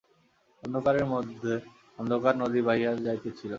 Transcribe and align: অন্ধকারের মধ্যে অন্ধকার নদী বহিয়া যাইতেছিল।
অন্ধকারের 0.63 1.05
মধ্যে 1.13 1.51
অন্ধকার 1.99 2.33
নদী 2.41 2.59
বহিয়া 2.67 2.91
যাইতেছিল। 3.05 3.49